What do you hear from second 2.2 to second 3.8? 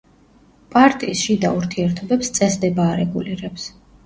წესდება არეგულირებს.